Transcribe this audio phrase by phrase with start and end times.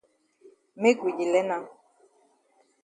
[0.81, 1.63] Make we di learn am.